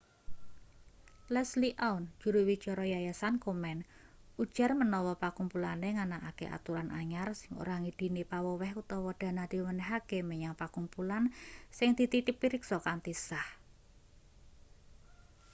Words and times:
leslie 1.33 1.69
aun 1.87 2.03
juru 2.21 2.41
wicara 2.51 2.83
yayasan 2.95 3.35
komen 3.45 3.77
ujar 4.43 4.71
manawa 4.79 5.13
pakumpulane 5.23 5.89
nganakake 5.97 6.45
aturan 6.57 6.89
anyar 6.99 7.29
sing 7.39 7.51
ora 7.61 7.75
ngidini 7.83 8.21
paweweh 8.31 8.71
utawa 8.81 9.11
dana 9.21 9.43
diwenehake 9.51 10.17
menyang 10.29 10.55
pakumpulan 10.61 11.23
sing 11.77 11.89
dititipriksa 11.99 12.77
kanthi 12.85 13.13
sah 13.27 13.47